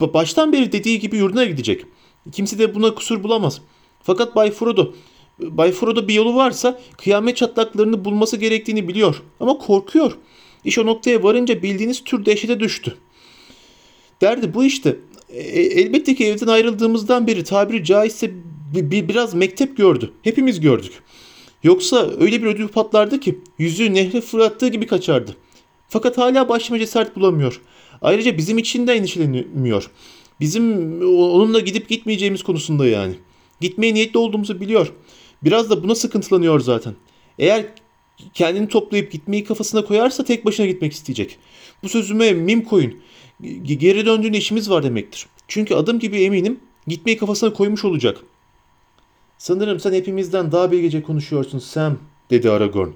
[0.00, 1.84] Ba- Baştan beri dediği gibi yurduna gidecek.
[2.32, 3.60] Kimse de buna kusur bulamaz.
[4.02, 4.92] Fakat Bay Frodo,
[5.38, 9.22] Bay Frodo bir yolu varsa kıyamet çatlaklarını bulması gerektiğini biliyor.
[9.40, 10.18] Ama korkuyor.
[10.64, 12.96] İş o noktaya varınca bildiğiniz tür dehşete düştü.
[14.20, 14.96] Derdi bu işte.
[15.28, 18.30] E, elbette ki evden ayrıldığımızdan beri tabiri caizse
[18.74, 20.12] bi- bi- biraz mektep gördü.
[20.22, 20.92] Hepimiz gördük.
[21.62, 25.36] Yoksa öyle bir ödül patlardı ki yüzüğü nehre fırlattığı gibi kaçardı.
[25.88, 27.60] Fakat hala başıma cesaret bulamıyor.
[28.02, 29.90] Ayrıca bizim için de endişelenmiyor.
[30.40, 33.14] Bizim onunla gidip gitmeyeceğimiz konusunda yani.
[33.60, 34.92] Gitmeye niyetli olduğumuzu biliyor.
[35.44, 36.94] Biraz da buna sıkıntılanıyor zaten.
[37.38, 37.66] Eğer
[38.34, 41.38] kendini toplayıp gitmeyi kafasına koyarsa tek başına gitmek isteyecek.
[41.82, 42.94] Bu sözüme mim koyun.
[43.62, 45.26] Geri döndüğünde işimiz var demektir.
[45.48, 48.20] Çünkü adım gibi eminim gitmeyi kafasına koymuş olacak.
[49.38, 51.98] Sanırım sen hepimizden daha bilgece konuşuyorsun Sam,
[52.30, 52.90] dedi Aragorn.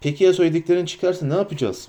[0.00, 1.88] Peki ya söylediklerin çıkarsa ne yapacağız?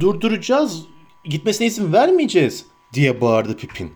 [0.00, 0.82] Durduracağız,
[1.24, 3.92] gitmesine izin vermeyeceğiz, diye bağırdı Pippin.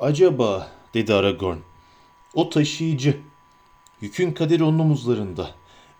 [0.00, 1.56] Acaba, dedi Aragorn.
[2.34, 3.16] O taşıyıcı.
[4.00, 5.50] Yükün kaderi onun omuzlarında.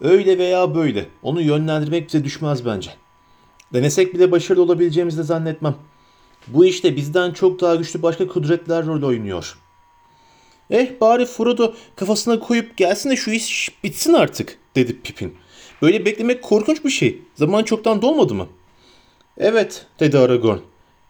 [0.01, 2.91] Öyle veya böyle onu yönlendirmek bize düşmez bence.
[3.73, 5.77] Denesek bile başarılı olabileceğimizi de zannetmem.
[6.47, 9.59] Bu işte bizden çok daha güçlü başka kudretler rol oynuyor.
[10.71, 15.35] Eh bari Frodo kafasına koyup gelsin de şu iş bitsin artık dedi Pippin.
[15.83, 17.23] Böyle beklemek korkunç bir şey.
[17.35, 18.47] Zaman çoktan dolmadı mı?
[19.43, 20.59] Evet dedi Aragorn.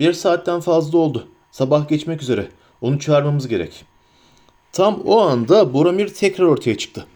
[0.01, 1.29] Bir saatten fazla oldu.
[1.51, 2.49] Sabah geçmek üzere.
[2.81, 3.85] Onu çağırmamız gerek.
[4.73, 7.07] Tam o anda Boromir tekrar ortaya çıktı.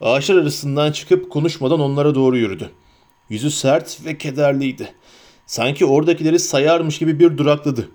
[0.00, 2.70] Ağaçlar arasından çıkıp konuşmadan onlara doğru yürüdü.
[3.28, 4.92] Yüzü sert ve kederliydi.
[5.46, 7.88] Sanki oradakileri sayarmış gibi bir durakladı.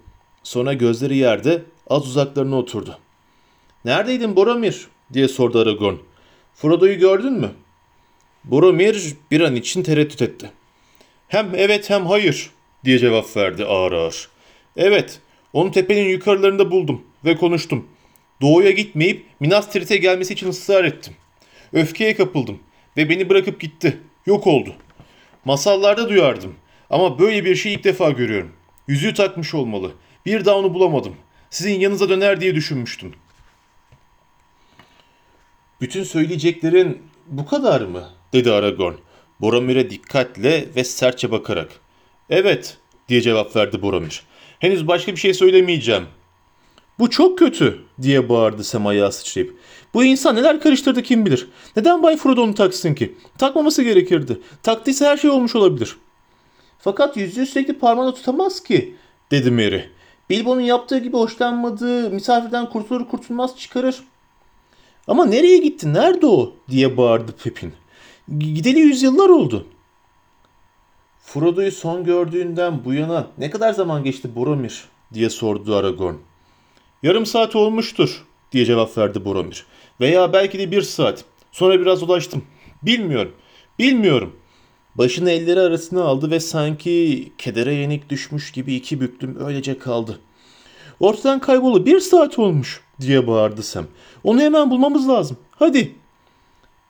[0.43, 2.97] Sonra gözleri yerde az uzaklarına oturdu.
[3.85, 4.87] Neredeydin Boromir?
[5.13, 5.95] diye sordu Aragorn.
[6.55, 7.51] Frodo'yu gördün mü?
[8.43, 10.51] Boromir bir an için tereddüt etti.
[11.29, 12.49] Hem evet hem hayır
[12.85, 14.29] diye cevap verdi ağır ağır.
[14.77, 15.19] Evet,
[15.53, 17.87] onu tepenin yukarılarında buldum ve konuştum.
[18.41, 21.13] Doğuya gitmeyip Minas Tirith'e gelmesi için ısrar ettim.
[21.73, 22.59] Öfkeye kapıldım
[22.97, 23.97] ve beni bırakıp gitti.
[24.25, 24.73] Yok oldu.
[25.45, 26.55] Masallarda duyardım
[26.89, 28.51] ama böyle bir şey ilk defa görüyorum.
[28.87, 29.91] Yüzüğü takmış olmalı.
[30.25, 31.15] Bir daha onu bulamadım.
[31.49, 33.13] Sizin yanınıza döner diye düşünmüştüm.
[35.81, 38.09] Bütün söyleyeceklerin bu kadar mı?
[38.33, 38.93] dedi Aragorn.
[39.41, 41.69] Boromir'e dikkatle ve sertçe bakarak.
[42.29, 42.77] Evet
[43.09, 44.23] diye cevap verdi Boromir.
[44.59, 46.03] Henüz başka bir şey söylemeyeceğim.
[46.99, 49.55] Bu çok kötü diye bağırdı Sam ayağa sıçrayıp.
[49.93, 51.47] Bu insan neler karıştırdı kim bilir.
[51.75, 53.15] Neden Bay Frodo onu taksın ki?
[53.37, 54.41] Takmaması gerekirdi.
[54.63, 55.95] Taktıysa her şey olmuş olabilir.
[56.79, 58.95] Fakat yüzüğü sürekli parmağına tutamaz ki
[59.31, 59.89] dedi Merry.
[60.29, 64.03] Bilbo'nun yaptığı gibi hoşlanmadığı misafirden kurtulur kurtulmaz çıkarır.
[65.07, 65.93] Ama nereye gitti?
[65.93, 66.53] Nerede o?
[66.69, 67.73] diye bağırdı Pepin.
[68.37, 69.65] Gideli yüzyıllar oldu.
[71.21, 76.15] Frodo'yu son gördüğünden bu yana ne kadar zaman geçti Boromir diye sordu Aragorn.
[77.03, 79.65] Yarım saat olmuştur diye cevap verdi Boromir.
[80.01, 81.25] Veya belki de bir saat.
[81.51, 82.43] Sonra biraz ulaştım.
[82.83, 83.33] Bilmiyorum.
[83.79, 84.35] Bilmiyorum.
[84.95, 90.19] Başını elleri arasına aldı ve sanki kedere yenik düşmüş gibi iki büklüm öylece kaldı.
[90.99, 93.85] Ortadan kaybolu bir saat olmuş diye bağırdı Sam.
[94.23, 95.37] Onu hemen bulmamız lazım.
[95.51, 95.95] Hadi.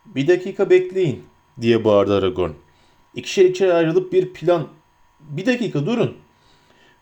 [0.06, 1.28] Bir dakika bekleyin
[1.62, 2.52] diye bağırdı Aragorn.
[3.15, 4.67] İkişer içeri ayrılıp bir plan...
[5.19, 6.17] Bir dakika durun.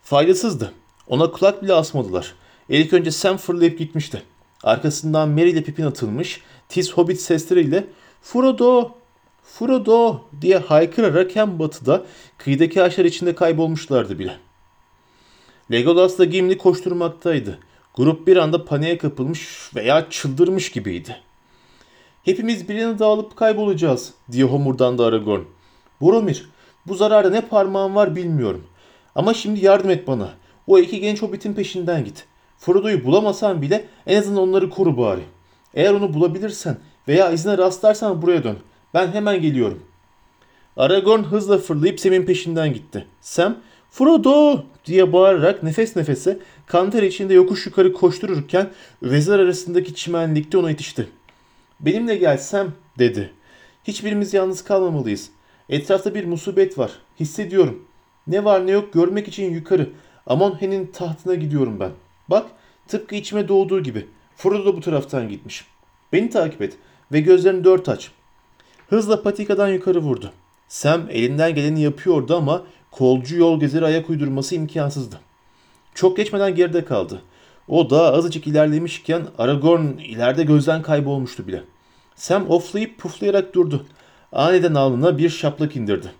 [0.01, 0.73] Faydasızdı.
[1.07, 2.33] Ona kulak bile asmadılar.
[2.69, 4.23] İlk önce Sam fırlayıp gitmişti.
[4.63, 7.87] Arkasından Merry ile Pippin atılmış, tiz hobbit sesleriyle
[8.21, 8.91] Frodo,
[9.43, 12.05] Frodo diye haykırarak hem batıda
[12.37, 14.37] kıyıdaki ağaçlar içinde kaybolmuşlardı bile.
[15.71, 17.59] Legolas da Gimli koşturmaktaydı.
[17.95, 21.17] Grup bir anda paniğe kapılmış veya çıldırmış gibiydi.
[22.23, 25.41] Hepimiz bir yana dağılıp kaybolacağız diye homurdandı Aragorn.
[26.01, 26.49] Boromir,
[26.87, 28.63] bu zararda ne parmağın var bilmiyorum.
[29.15, 30.29] Ama şimdi yardım et bana.
[30.67, 32.25] O iki genç hobbitin peşinden git.
[32.57, 35.21] Frodo'yu bulamasan bile en azından onları koru bari.
[35.73, 36.77] Eğer onu bulabilirsen
[37.07, 38.57] veya izine rastlarsan buraya dön.
[38.93, 39.83] Ben hemen geliyorum.
[40.77, 43.07] Aragorn hızla fırlayıp Sam'in peşinden gitti.
[43.21, 43.57] Sam,
[43.91, 48.69] Frodo diye bağırarak nefes nefese kanter içinde yokuş yukarı koştururken
[49.03, 51.09] vezir arasındaki çimenlikte ona yetişti.
[51.79, 53.33] Benimle gel Sam dedi.
[53.83, 55.29] Hiçbirimiz yalnız kalmamalıyız.
[55.69, 56.91] Etrafta bir musibet var.
[57.19, 57.85] Hissediyorum.
[58.27, 59.89] Ne var ne yok görmek için yukarı.
[60.27, 61.91] Amonhen'in tahtına gidiyorum ben.
[62.27, 62.45] Bak
[62.87, 64.07] tıpkı içime doğduğu gibi.
[64.35, 65.65] Frodo da bu taraftan gitmiş.
[66.13, 66.77] Beni takip et
[67.11, 68.11] ve gözlerini dört aç.
[68.89, 70.31] Hızla patikadan yukarı vurdu.
[70.67, 75.19] Sam elinden geleni yapıyordu ama kolcu yol gezeri ayak uydurması imkansızdı.
[75.95, 77.21] Çok geçmeden geride kaldı.
[77.67, 81.63] O da azıcık ilerlemişken Aragorn ileride gözden kaybolmuştu bile.
[82.15, 83.85] Sam oflayıp puflayarak durdu.
[84.31, 86.11] Aniden alnına bir şaplak indirdi.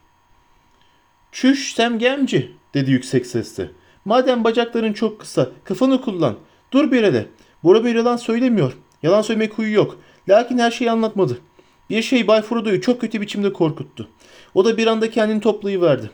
[1.32, 3.72] Çüş Sam Gemci dedi yüksek sesle.
[4.06, 6.36] Madem bacakların çok kısa kafanı kullan.
[6.72, 7.26] Dur bir hele.
[7.64, 8.78] Boromir yalan söylemiyor.
[9.04, 9.98] Yalan söylemek huyu yok.
[10.30, 11.38] Lakin her şeyi anlatmadı.
[11.90, 14.08] Bir şey Bay Frodo'yu çok kötü biçimde korkuttu.
[14.54, 16.12] O da bir anda kendini toplayıverdi.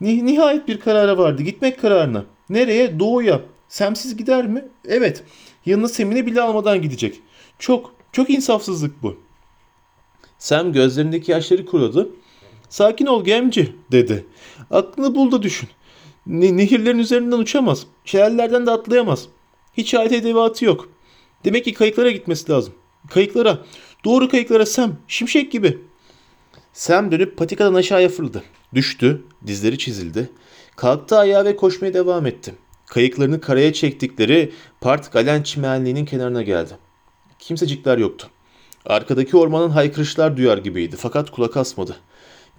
[0.00, 1.42] Nih nihayet bir karara vardı.
[1.42, 2.24] Gitmek kararına.
[2.50, 3.00] Nereye?
[3.00, 3.40] Doğuya.
[3.70, 4.64] Semsiz gider mi?
[4.84, 5.22] Evet.
[5.66, 7.20] Yanına Sem'ini bile almadan gidecek.
[7.58, 9.16] Çok, çok insafsızlık bu.
[10.38, 12.08] Sam gözlerindeki yaşları kuruladı.
[12.68, 14.26] Sakin ol gemci dedi.
[14.70, 15.68] Aklını bul da düşün.
[16.26, 17.86] Ne, nehirlerin üzerinden uçamaz.
[18.04, 19.28] Şelallerden de atlayamaz.
[19.76, 20.88] Hiç alet edevatı yok.
[21.44, 22.74] Demek ki kayıklara gitmesi lazım.
[23.10, 23.58] Kayıklara.
[24.04, 24.96] Doğru kayıklara Sam.
[25.08, 25.78] Şimşek gibi.
[26.72, 28.42] Sam dönüp patikadan aşağıya fırladı.
[28.74, 29.22] Düştü.
[29.46, 30.30] Dizleri çizildi.
[30.76, 32.54] Kalktı ayağa ve koşmaya devam etti.
[32.90, 36.72] Kayıklarını karaya çektikleri Part Galen çimenliğinin kenarına geldi.
[37.38, 38.28] Kimsecikler yoktu.
[38.86, 41.96] Arkadaki ormanın haykırışlar duyar gibiydi fakat kulak asmadı.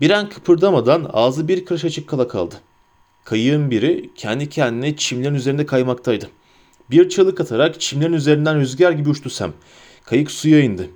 [0.02, 2.56] Bir an kıpırdamadan ağzı bir kırış açık kala kaldı.
[3.24, 6.30] Kayığın biri kendi kendine çimlerin üzerinde kaymaktaydı.
[6.92, 9.54] Bir çığlık atarak çimlerin üzerinden rüzgar gibi uçtu Sam.
[10.04, 10.90] Kayık suya indi.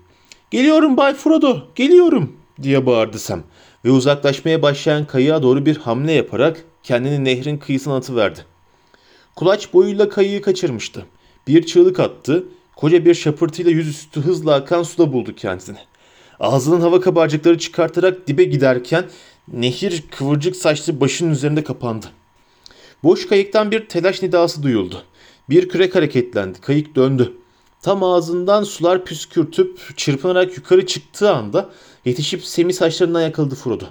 [0.52, 3.44] Geliyorum Bay Frodo, geliyorum diye bağırdı Sam
[3.86, 8.55] ve uzaklaşmaya başlayan kayığa doğru bir hamle yaparak kendini nehrin kıyısına atıverdi.
[9.36, 11.06] Kulaç boyuyla kayığı kaçırmıştı.
[11.48, 12.46] Bir çığlık attı,
[12.76, 15.78] koca bir şapırtıyla yüzüstü hızla akan suda buldu kendini.
[16.40, 19.06] Ağzının hava kabarcıkları çıkartarak dibe giderken
[19.48, 22.06] nehir kıvırcık saçlı başının üzerinde kapandı.
[23.04, 25.04] Boş kayıktan bir telaş nidası duyuldu.
[25.50, 26.62] Bir kürek hareketlendi.
[26.62, 27.34] Kayık döndü.
[27.82, 31.70] Tam ağzından sular püskürtüp çırpınarak yukarı çıktığı anda
[32.06, 33.86] yetişip Sem'i saçlarından yakaladı Frodo.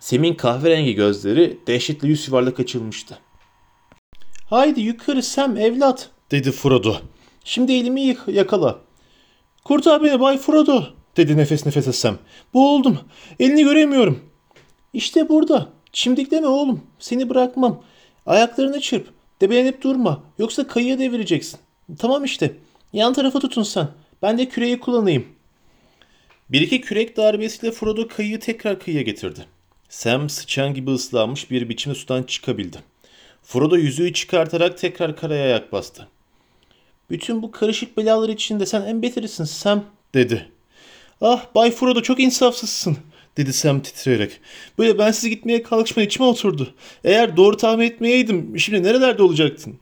[0.00, 3.18] Sem'in kahverengi gözleri dehşetle yüz yuvarlak açılmıştı.
[4.52, 6.96] Haydi yukarı Sem evlat dedi Frodo.
[7.44, 8.78] Şimdi elimi yakala.
[9.64, 10.84] Kurtar beni Bay Frodo
[11.16, 12.18] dedi nefes nefese Sam.
[12.54, 12.98] Boğuldum.
[13.40, 14.20] Elini göremiyorum.
[14.92, 15.68] İşte burada.
[15.92, 16.80] Çimdikleme oğlum.
[16.98, 17.82] Seni bırakmam.
[18.26, 19.08] Ayaklarını çırp.
[19.40, 20.22] Debelenip durma.
[20.38, 21.60] Yoksa kayıya devireceksin.
[21.98, 22.56] Tamam işte.
[22.92, 23.88] Yan tarafa tutun sen.
[24.22, 25.26] Ben de küreği kullanayım.
[26.50, 29.46] Bir iki kürek darbesiyle Frodo kayığı tekrar kıyıya getirdi.
[29.88, 32.91] Sam sıçan gibi ıslanmış bir biçimde sudan çıkabildi.
[33.42, 36.08] Frodo yüzüğü çıkartarak tekrar karaya ayak bastı.
[37.10, 39.84] Bütün bu karışık belalar içinde sen en beterisin Sam
[40.14, 40.48] dedi.
[41.20, 42.96] Ah Bay Frodo çok insafsızsın
[43.36, 44.40] dedi Sam titreyerek.
[44.78, 46.74] Böyle ben sizi gitmeye kalkışma içime oturdu.
[47.04, 49.78] Eğer doğru tahmin etmeyeydim şimdi nerelerde olacaktın?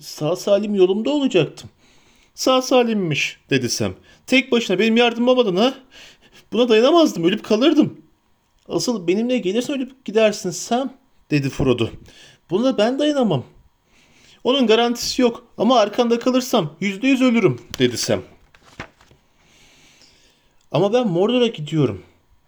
[0.00, 1.70] Sağ salim yolumda olacaktım.
[2.34, 3.94] Sağ salimmiş dedi Sam.
[4.26, 5.74] Tek başına benim yardım olmadan ha?
[6.52, 8.00] Buna dayanamazdım ölüp kalırdım.
[8.68, 10.92] Asıl benimle gelirsen ölüp gidersin Sam
[11.30, 11.88] dedi Frodo.
[12.50, 13.44] Buna ben dayanamam.
[14.44, 18.22] Onun garantisi yok ama arkanda kalırsam yüzde yüz ölürüm dedi Sam.
[20.72, 22.02] Ama ben Mordor'a gidiyorum.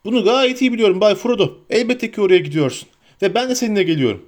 [0.04, 1.58] Bunu gayet iyi biliyorum Bay Frodo.
[1.70, 2.88] Elbette ki oraya gidiyorsun.
[3.22, 4.26] Ve ben de seninle geliyorum.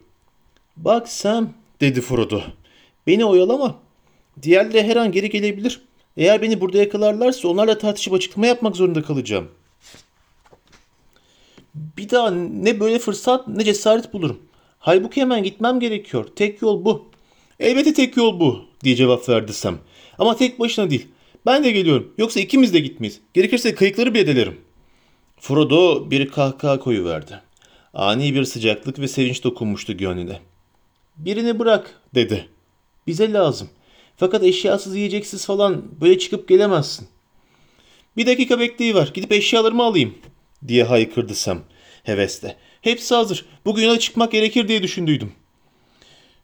[0.76, 2.40] Bak Sam dedi Frodo.
[3.06, 3.78] Beni oyalama.
[4.42, 5.80] Diğerleri her an geri gelebilir.
[6.16, 9.48] Eğer beni burada yakalarlarsa onlarla tartışıp açıklama yapmak zorunda kalacağım.
[11.74, 14.49] Bir daha ne böyle fırsat ne cesaret bulurum.
[14.80, 16.26] Halbuki hemen gitmem gerekiyor.
[16.36, 17.10] Tek yol bu.
[17.60, 19.78] Elbette tek yol bu diye cevap verdi Sam.
[20.18, 21.08] Ama tek başına değil.
[21.46, 22.14] Ben de geliyorum.
[22.18, 23.20] Yoksa ikimiz de gitmeyiz.
[23.34, 24.60] Gerekirse kayıkları bile delerim.
[25.40, 27.40] Frodo bir kahkaha koyuverdi.
[27.94, 30.40] Ani bir sıcaklık ve sevinç dokunmuştu gönlüne.
[31.16, 32.48] Birini bırak dedi.
[33.06, 33.68] Bize lazım.
[34.16, 37.08] Fakat eşyasız yiyeceksiz falan böyle çıkıp gelemezsin.
[38.16, 39.10] Bir dakika bekleyiver.
[39.14, 40.14] Gidip eşyalarımı alayım
[40.68, 41.58] diye haykırdı Sam
[42.02, 42.56] hevesle.
[42.80, 43.44] Hepsi hazır.
[43.64, 45.32] Bugün yola çıkmak gerekir diye düşündüydüm.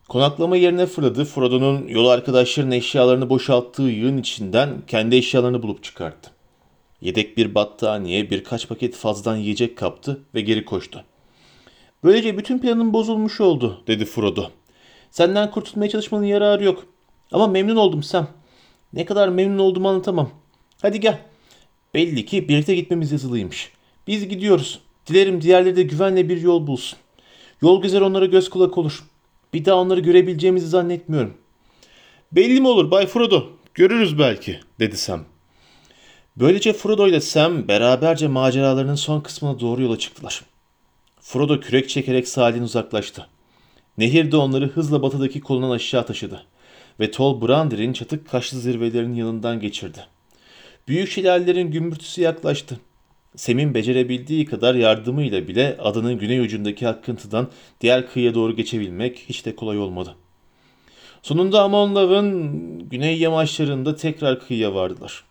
[0.09, 1.25] Konaklama yerine fırladı.
[1.25, 6.31] Frodo'nun yol arkadaşlarının eşyalarını boşalttığı yığın içinden kendi eşyalarını bulup çıkarttı.
[7.01, 11.05] Yedek bir battaniye, birkaç paket fazladan yiyecek kaptı ve geri koştu.
[12.05, 14.51] Böylece bütün planım bozulmuş oldu, dedi Frodo.
[15.11, 16.87] Senden kurtulmaya çalışmanın yararı yok.
[17.33, 18.29] Ama memnun oldum Sam.
[18.93, 20.31] Ne kadar memnun olduğumu anlatamam.
[20.83, 21.19] Hadi gel.
[21.95, 23.73] Belli ki birlikte gitmemiz yazılıymış.
[24.07, 24.86] Biz gidiyoruz.
[25.07, 26.99] Dilerim diğerleri de güvenle bir yol bulsun.
[27.63, 29.05] Yol güzel onlara göz kulak olur.
[29.55, 31.35] Bir daha onları görebileceğimizi zannetmiyorum.
[32.33, 33.47] Belli mi olur Bay Frodo?
[33.75, 35.25] Görürüz belki, dedi Sam.
[36.37, 40.43] Böylece Frodo ile Sam beraberce maceralarının son kısmına doğru yola çıktılar.
[41.21, 43.27] Frodo kürek çekerek sahilden uzaklaştı.
[43.99, 46.47] Nehir de onları hızla batıdaki kolundan aşağı taşıdı
[47.01, 50.07] ve Tol Brandir'in çatık kaşlı zirvelerinin yanından geçirdi.
[50.89, 52.81] Büyük şelalelerin gümbürtüsü yaklaştı.
[53.37, 57.49] Sem'in becerebildiği kadar yardımıyla bile adanın güney ucundaki akıntıdan
[57.81, 60.17] diğer kıyıya doğru geçebilmek hiç de kolay olmadı.
[61.23, 65.25] Sonunda Amonlav'ın güney yamaçlarında tekrar kıyıya vardılar.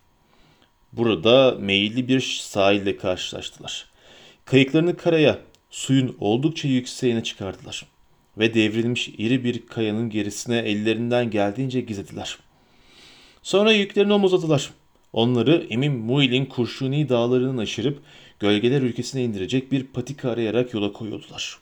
[0.94, 3.86] Burada meyilli bir sahille karşılaştılar.
[4.46, 5.40] Kayıklarını karaya,
[5.70, 7.86] suyun oldukça yükseğine çıkardılar
[8.38, 12.38] ve devrilmiş iri bir kayanın gerisine ellerinden geldiğince gizlediler.
[13.44, 14.72] Sonra yüklerini omuzladılar.
[15.16, 18.00] Onları Emin Muil'in Kurşuni dağlarının aşırıp
[18.40, 21.60] gölgeler ülkesine indirecek bir patika arayarak yola koyuldular.